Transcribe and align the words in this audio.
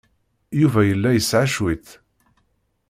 Yuba 0.59 0.81
yella 0.89 1.09
yesɛa 1.11 1.47
cwiṭ. 1.53 1.87